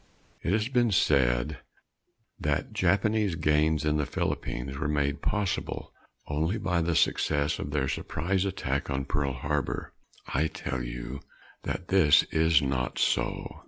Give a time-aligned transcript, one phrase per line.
[0.41, 1.59] It has been said
[2.39, 5.93] that Japanese gains in the Philippines were made possible
[6.27, 9.93] only by the success of their surprise attack on Pearl Harbor.
[10.25, 11.19] I tell you
[11.65, 13.57] that this is not so.